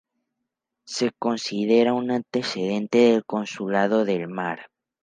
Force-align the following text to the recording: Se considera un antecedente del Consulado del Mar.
Se 0.83 1.11
considera 1.11 1.93
un 1.93 2.09
antecedente 2.09 2.97
del 3.11 3.23
Consulado 3.23 4.03
del 4.03 4.27
Mar. 4.29 4.71